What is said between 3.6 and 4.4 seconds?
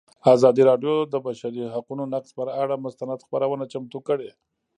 چمتو کړې.